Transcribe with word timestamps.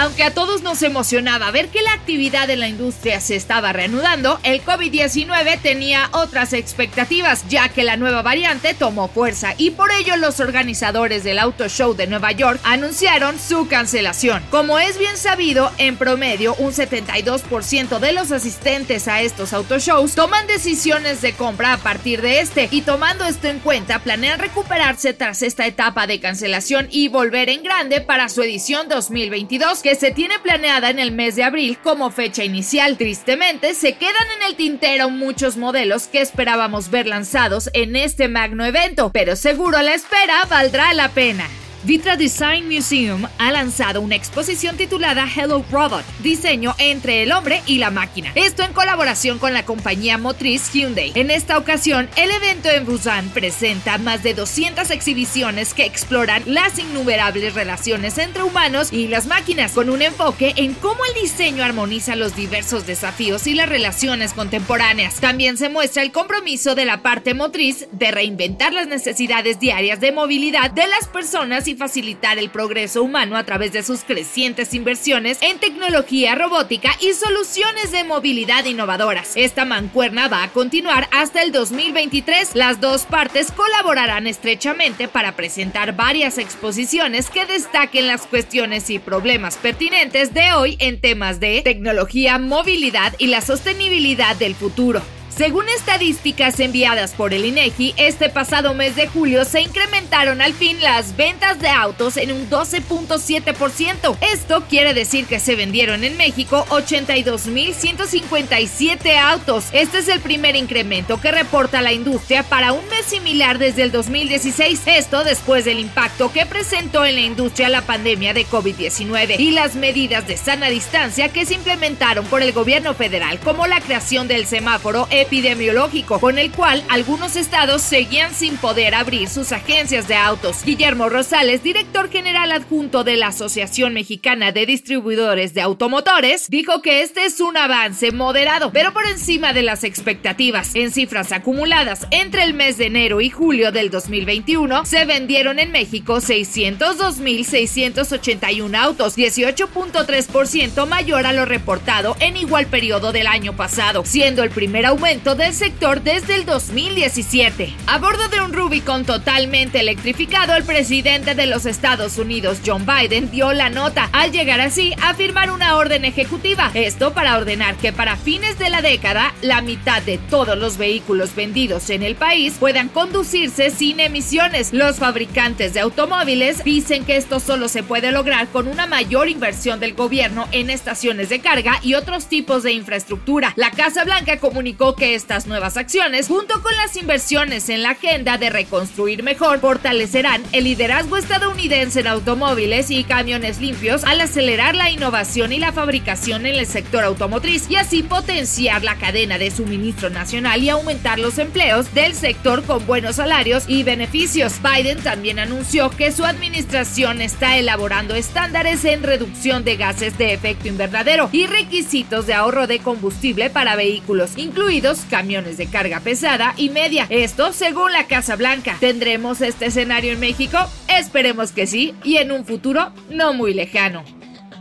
Aunque 0.00 0.22
a 0.22 0.32
todos 0.32 0.62
nos 0.62 0.84
emocionaba 0.84 1.50
ver 1.50 1.70
que 1.70 1.82
la 1.82 1.92
actividad 1.92 2.48
en 2.50 2.60
la 2.60 2.68
industria 2.68 3.20
se 3.20 3.34
estaba 3.34 3.72
reanudando, 3.72 4.38
el 4.44 4.64
COVID-19 4.64 5.60
tenía 5.60 6.08
otras 6.12 6.52
expectativas, 6.52 7.48
ya 7.48 7.68
que 7.68 7.82
la 7.82 7.96
nueva 7.96 8.22
variante 8.22 8.74
tomó 8.74 9.08
fuerza 9.08 9.54
y 9.58 9.72
por 9.72 9.90
ello 9.90 10.16
los 10.16 10.38
organizadores 10.38 11.24
del 11.24 11.40
Auto 11.40 11.68
Show 11.68 11.94
de 11.94 12.06
Nueva 12.06 12.30
York 12.30 12.60
anunciaron 12.62 13.40
su 13.40 13.66
cancelación. 13.66 14.44
Como 14.50 14.78
es 14.78 14.98
bien 14.98 15.16
sabido, 15.16 15.72
en 15.78 15.96
promedio 15.96 16.54
un 16.60 16.72
72% 16.72 17.98
de 17.98 18.12
los 18.12 18.30
asistentes 18.30 19.08
a 19.08 19.20
estos 19.22 19.52
auto 19.52 19.80
shows 19.80 20.14
toman 20.14 20.46
decisiones 20.46 21.22
de 21.22 21.32
compra 21.32 21.72
a 21.72 21.78
partir 21.78 22.22
de 22.22 22.38
este 22.38 22.68
y 22.70 22.82
tomando 22.82 23.24
esto 23.24 23.48
en 23.48 23.58
cuenta 23.58 23.98
planean 23.98 24.38
recuperarse 24.38 25.12
tras 25.12 25.42
esta 25.42 25.66
etapa 25.66 26.06
de 26.06 26.20
cancelación 26.20 26.86
y 26.88 27.08
volver 27.08 27.48
en 27.48 27.64
grande 27.64 28.00
para 28.00 28.28
su 28.28 28.42
edición 28.42 28.88
2022 28.88 29.82
que 29.88 29.94
se 29.94 30.10
tiene 30.10 30.38
planeada 30.40 30.90
en 30.90 30.98
el 30.98 31.12
mes 31.12 31.34
de 31.34 31.44
abril 31.44 31.78
como 31.82 32.10
fecha 32.10 32.44
inicial. 32.44 32.98
Tristemente, 32.98 33.72
se 33.72 33.94
quedan 33.94 34.26
en 34.36 34.46
el 34.46 34.54
tintero 34.54 35.08
muchos 35.08 35.56
modelos 35.56 36.08
que 36.08 36.20
esperábamos 36.20 36.90
ver 36.90 37.06
lanzados 37.06 37.70
en 37.72 37.96
este 37.96 38.28
magno 38.28 38.66
evento, 38.66 39.10
pero 39.14 39.34
seguro 39.34 39.80
la 39.80 39.94
espera 39.94 40.44
valdrá 40.50 40.92
la 40.92 41.08
pena. 41.08 41.48
Vitra 41.84 42.16
Design 42.16 42.68
Museum 42.68 43.28
ha 43.38 43.52
lanzado 43.52 44.00
una 44.00 44.16
exposición 44.16 44.76
titulada 44.76 45.28
Hello 45.32 45.64
Robot, 45.70 46.04
diseño 46.24 46.74
entre 46.78 47.22
el 47.22 47.30
hombre 47.30 47.62
y 47.66 47.78
la 47.78 47.92
máquina. 47.92 48.32
Esto 48.34 48.64
en 48.64 48.72
colaboración 48.72 49.38
con 49.38 49.54
la 49.54 49.64
compañía 49.64 50.18
motriz 50.18 50.72
Hyundai. 50.72 51.12
En 51.14 51.30
esta 51.30 51.56
ocasión, 51.56 52.08
el 52.16 52.32
evento 52.32 52.68
en 52.68 52.84
Busan 52.84 53.28
presenta 53.28 53.96
más 53.98 54.24
de 54.24 54.34
200 54.34 54.90
exhibiciones 54.90 55.72
que 55.72 55.84
exploran 55.84 56.42
las 56.46 56.80
innumerables 56.80 57.54
relaciones 57.54 58.18
entre 58.18 58.42
humanos 58.42 58.92
y 58.92 59.06
las 59.06 59.26
máquinas, 59.26 59.70
con 59.70 59.88
un 59.88 60.02
enfoque 60.02 60.54
en 60.56 60.74
cómo 60.74 61.04
el 61.04 61.22
diseño 61.22 61.62
armoniza 61.62 62.16
los 62.16 62.34
diversos 62.34 62.88
desafíos 62.88 63.46
y 63.46 63.54
las 63.54 63.68
relaciones 63.68 64.32
contemporáneas. 64.32 65.20
También 65.20 65.56
se 65.56 65.68
muestra 65.68 66.02
el 66.02 66.10
compromiso 66.10 66.74
de 66.74 66.86
la 66.86 67.02
parte 67.02 67.34
motriz 67.34 67.86
de 67.92 68.10
reinventar 68.10 68.72
las 68.72 68.88
necesidades 68.88 69.60
diarias 69.60 70.00
de 70.00 70.10
movilidad 70.10 70.72
de 70.72 70.88
las 70.88 71.06
personas 71.06 71.67
y 71.68 71.76
facilitar 71.76 72.38
el 72.38 72.50
progreso 72.50 73.02
humano 73.02 73.36
a 73.36 73.44
través 73.44 73.72
de 73.72 73.82
sus 73.82 74.00
crecientes 74.00 74.74
inversiones 74.74 75.38
en 75.40 75.58
tecnología 75.58 76.34
robótica 76.34 76.90
y 77.00 77.12
soluciones 77.12 77.92
de 77.92 78.04
movilidad 78.04 78.64
innovadoras. 78.64 79.32
Esta 79.36 79.64
mancuerna 79.64 80.28
va 80.28 80.42
a 80.42 80.52
continuar 80.52 81.08
hasta 81.12 81.42
el 81.42 81.52
2023. 81.52 82.54
Las 82.54 82.80
dos 82.80 83.04
partes 83.04 83.52
colaborarán 83.52 84.26
estrechamente 84.26 85.08
para 85.08 85.36
presentar 85.36 85.94
varias 85.94 86.38
exposiciones 86.38 87.30
que 87.30 87.46
destaquen 87.46 88.06
las 88.06 88.26
cuestiones 88.26 88.90
y 88.90 88.98
problemas 88.98 89.56
pertinentes 89.56 90.34
de 90.34 90.52
hoy 90.52 90.76
en 90.80 91.00
temas 91.00 91.40
de 91.40 91.62
tecnología, 91.62 92.38
movilidad 92.38 93.14
y 93.18 93.28
la 93.28 93.40
sostenibilidad 93.40 94.36
del 94.36 94.54
futuro. 94.54 95.17
Según 95.38 95.66
estadísticas 95.68 96.58
enviadas 96.58 97.12
por 97.12 97.32
el 97.32 97.44
INEGI, 97.44 97.94
este 97.96 98.28
pasado 98.28 98.74
mes 98.74 98.96
de 98.96 99.06
julio 99.06 99.44
se 99.44 99.60
incrementaron 99.60 100.40
al 100.40 100.52
fin 100.52 100.80
las 100.80 101.16
ventas 101.16 101.60
de 101.60 101.68
autos 101.68 102.16
en 102.16 102.32
un 102.32 102.50
12.7%. 102.50 104.16
Esto 104.32 104.64
quiere 104.68 104.94
decir 104.94 105.26
que 105.26 105.38
se 105.38 105.54
vendieron 105.54 106.02
en 106.02 106.16
México 106.16 106.66
82.157 106.70 109.16
autos. 109.16 109.66
Este 109.70 109.98
es 109.98 110.08
el 110.08 110.18
primer 110.18 110.56
incremento 110.56 111.20
que 111.20 111.30
reporta 111.30 111.82
la 111.82 111.92
industria 111.92 112.42
para 112.42 112.72
un 112.72 112.84
mes 112.88 113.06
similar 113.06 113.58
desde 113.58 113.84
el 113.84 113.92
2016. 113.92 114.80
Esto 114.86 115.22
después 115.22 115.64
del 115.64 115.78
impacto 115.78 116.32
que 116.32 116.46
presentó 116.46 117.04
en 117.04 117.14
la 117.14 117.20
industria 117.20 117.68
la 117.68 117.82
pandemia 117.82 118.34
de 118.34 118.44
COVID-19 118.44 119.38
y 119.38 119.52
las 119.52 119.76
medidas 119.76 120.26
de 120.26 120.36
sana 120.36 120.68
distancia 120.68 121.28
que 121.28 121.46
se 121.46 121.54
implementaron 121.54 122.26
por 122.26 122.42
el 122.42 122.50
gobierno 122.50 122.92
federal, 122.94 123.38
como 123.38 123.68
la 123.68 123.80
creación 123.80 124.26
del 124.26 124.44
semáforo 124.44 125.06
epidemiológico, 125.28 126.18
con 126.20 126.38
el 126.38 126.50
cual 126.50 126.82
algunos 126.88 127.36
estados 127.36 127.82
seguían 127.82 128.34
sin 128.34 128.56
poder 128.56 128.94
abrir 128.94 129.28
sus 129.28 129.52
agencias 129.52 130.08
de 130.08 130.14
autos. 130.14 130.64
Guillermo 130.64 131.10
Rosales, 131.10 131.62
director 131.62 132.10
general 132.10 132.50
adjunto 132.50 133.04
de 133.04 133.18
la 133.18 133.26
Asociación 133.26 133.92
Mexicana 133.92 134.52
de 134.52 134.64
Distribuidores 134.64 135.52
de 135.52 135.60
Automotores, 135.60 136.48
dijo 136.48 136.80
que 136.80 137.02
este 137.02 137.26
es 137.26 137.42
un 137.42 137.58
avance 137.58 138.10
moderado, 138.10 138.72
pero 138.72 138.94
por 138.94 139.06
encima 139.06 139.52
de 139.52 139.62
las 139.62 139.84
expectativas. 139.84 140.74
En 140.74 140.92
cifras 140.92 141.30
acumuladas 141.30 142.06
entre 142.10 142.44
el 142.44 142.54
mes 142.54 142.78
de 142.78 142.86
enero 142.86 143.20
y 143.20 143.28
julio 143.28 143.70
del 143.70 143.90
2021, 143.90 144.86
se 144.86 145.04
vendieron 145.04 145.58
en 145.58 145.72
México 145.72 146.22
602.681 146.22 148.76
autos, 148.76 149.18
18.3% 149.18 150.86
mayor 150.86 151.26
a 151.26 151.34
lo 151.34 151.44
reportado 151.44 152.16
en 152.20 152.38
igual 152.38 152.64
periodo 152.64 153.12
del 153.12 153.26
año 153.26 153.54
pasado, 153.54 154.06
siendo 154.06 154.42
el 154.42 154.48
primer 154.48 154.86
aumento 154.86 155.17
del 155.18 155.52
sector 155.52 156.02
desde 156.02 156.36
el 156.36 156.46
2017. 156.46 157.74
A 157.88 157.98
bordo 157.98 158.28
de 158.28 158.40
un 158.40 158.52
Rubicon 158.52 159.04
totalmente 159.04 159.80
electrificado, 159.80 160.54
el 160.54 160.62
presidente 160.62 161.34
de 161.34 161.46
los 161.46 161.66
Estados 161.66 162.18
Unidos, 162.18 162.58
John 162.64 162.86
Biden, 162.86 163.28
dio 163.30 163.52
la 163.52 163.68
nota 163.68 164.08
al 164.12 164.30
llegar 164.30 164.60
así 164.60 164.94
a 165.02 165.14
firmar 165.14 165.50
una 165.50 165.76
orden 165.76 166.04
ejecutiva. 166.04 166.70
Esto 166.72 167.14
para 167.14 167.36
ordenar 167.36 167.74
que 167.76 167.92
para 167.92 168.16
fines 168.16 168.60
de 168.60 168.70
la 168.70 168.80
década, 168.80 169.34
la 169.42 169.60
mitad 169.60 170.00
de 170.02 170.18
todos 170.18 170.56
los 170.56 170.78
vehículos 170.78 171.34
vendidos 171.34 171.90
en 171.90 172.04
el 172.04 172.14
país 172.14 172.54
puedan 172.58 172.88
conducirse 172.88 173.70
sin 173.70 173.98
emisiones. 173.98 174.72
Los 174.72 174.98
fabricantes 174.98 175.74
de 175.74 175.80
automóviles 175.80 176.62
dicen 176.62 177.04
que 177.04 177.16
esto 177.16 177.40
solo 177.40 177.68
se 177.68 177.82
puede 177.82 178.12
lograr 178.12 178.48
con 178.48 178.68
una 178.68 178.86
mayor 178.86 179.28
inversión 179.28 179.80
del 179.80 179.94
gobierno 179.94 180.46
en 180.52 180.70
estaciones 180.70 181.28
de 181.28 181.40
carga 181.40 181.80
y 181.82 181.94
otros 181.94 182.26
tipos 182.26 182.62
de 182.62 182.72
infraestructura. 182.72 183.52
La 183.56 183.72
Casa 183.72 184.04
Blanca 184.04 184.38
comunicó 184.38 184.94
que 184.94 185.07
estas 185.14 185.46
nuevas 185.46 185.76
acciones, 185.76 186.28
junto 186.28 186.62
con 186.62 186.74
las 186.76 186.96
inversiones 186.96 187.68
en 187.68 187.82
la 187.82 187.90
agenda 187.90 188.38
de 188.38 188.50
reconstruir 188.50 189.22
mejor, 189.22 189.60
fortalecerán 189.60 190.42
el 190.52 190.64
liderazgo 190.64 191.16
estadounidense 191.16 192.00
en 192.00 192.06
automóviles 192.06 192.90
y 192.90 193.04
camiones 193.04 193.60
limpios 193.60 194.04
al 194.04 194.20
acelerar 194.20 194.74
la 194.74 194.90
innovación 194.90 195.52
y 195.52 195.58
la 195.58 195.72
fabricación 195.72 196.46
en 196.46 196.54
el 196.56 196.66
sector 196.66 197.04
automotriz 197.04 197.70
y 197.70 197.76
así 197.76 198.02
potenciar 198.02 198.82
la 198.82 198.96
cadena 198.96 199.38
de 199.38 199.50
suministro 199.50 200.10
nacional 200.10 200.62
y 200.62 200.70
aumentar 200.70 201.18
los 201.18 201.38
empleos 201.38 201.92
del 201.94 202.14
sector 202.14 202.64
con 202.64 202.86
buenos 202.86 203.16
salarios 203.16 203.64
y 203.68 203.82
beneficios. 203.82 204.54
Biden 204.62 204.98
también 204.98 205.38
anunció 205.38 205.90
que 205.90 206.12
su 206.12 206.24
administración 206.24 207.20
está 207.20 207.58
elaborando 207.58 208.14
estándares 208.14 208.84
en 208.84 209.02
reducción 209.02 209.64
de 209.64 209.76
gases 209.76 210.16
de 210.16 210.32
efecto 210.32 210.68
invernadero 210.68 211.28
y 211.32 211.46
requisitos 211.46 212.26
de 212.26 212.34
ahorro 212.34 212.66
de 212.66 212.78
combustible 212.78 213.50
para 213.50 213.76
vehículos, 213.76 214.32
incluidos 214.36 214.87
camiones 215.10 215.58
de 215.58 215.66
carga 215.66 216.00
pesada 216.00 216.54
y 216.56 216.70
media. 216.70 217.06
Esto 217.10 217.52
según 217.52 217.92
la 217.92 218.06
Casa 218.06 218.36
Blanca. 218.36 218.76
¿Tendremos 218.80 219.40
este 219.40 219.66
escenario 219.66 220.12
en 220.12 220.20
México? 220.20 220.58
Esperemos 220.88 221.52
que 221.52 221.66
sí 221.66 221.94
y 222.04 222.16
en 222.16 222.32
un 222.32 222.44
futuro 222.44 222.92
no 223.10 223.34
muy 223.34 223.54
lejano. 223.54 224.02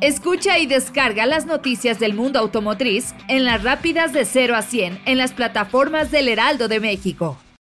Escucha 0.02 0.60
y 0.60 0.68
descarga 0.68 1.26
las 1.26 1.46
noticias 1.46 2.00
del 2.00 2.14
mundo 2.14 2.40
automotriz 2.40 3.16
en 3.28 3.46
las 3.46 3.64
rápidas 3.64 4.14
de 4.14 4.26
0 4.26 4.56
a 4.56 4.62
100 4.62 5.00
en 5.06 5.18
las 5.18 5.32
plataformas 5.34 6.12
del 6.12 6.28
Heraldo 6.28 6.68
de 6.68 6.80
México. 6.80 7.38